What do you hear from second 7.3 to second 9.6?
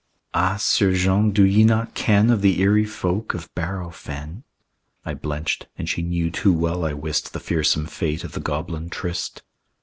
The fearsome fate of the goblin tryst.